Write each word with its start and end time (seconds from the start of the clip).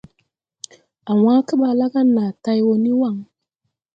A 1.09 1.11
wãã 1.23 1.37
keɓaa 1.47 1.77
la 1.79 1.87
ga 1.93 2.01
na 2.15 2.23
tay 2.43 2.59
wo 2.65 2.73
ni 2.83 2.91
waŋ. 3.01 3.15